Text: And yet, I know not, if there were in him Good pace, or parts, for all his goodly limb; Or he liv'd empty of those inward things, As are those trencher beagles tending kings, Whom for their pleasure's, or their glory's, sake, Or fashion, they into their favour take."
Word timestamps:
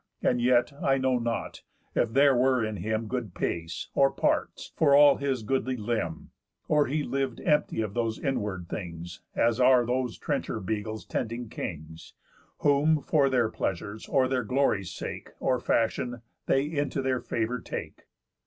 And 0.23 0.41
yet, 0.41 0.73
I 0.81 0.97
know 0.97 1.19
not, 1.19 1.61
if 1.93 2.11
there 2.13 2.35
were 2.35 2.65
in 2.65 2.77
him 2.77 3.07
Good 3.07 3.35
pace, 3.35 3.89
or 3.93 4.09
parts, 4.09 4.73
for 4.75 4.95
all 4.95 5.17
his 5.17 5.43
goodly 5.43 5.77
limb; 5.77 6.31
Or 6.67 6.87
he 6.87 7.03
liv'd 7.03 7.39
empty 7.41 7.81
of 7.83 7.93
those 7.93 8.17
inward 8.17 8.67
things, 8.67 9.21
As 9.35 9.59
are 9.59 9.85
those 9.85 10.17
trencher 10.17 10.59
beagles 10.59 11.05
tending 11.05 11.49
kings, 11.49 12.15
Whom 12.61 12.99
for 13.03 13.29
their 13.29 13.49
pleasure's, 13.49 14.07
or 14.07 14.27
their 14.27 14.43
glory's, 14.43 14.91
sake, 14.91 15.29
Or 15.39 15.59
fashion, 15.59 16.23
they 16.47 16.63
into 16.65 17.03
their 17.03 17.19
favour 17.19 17.59
take." 17.59 18.07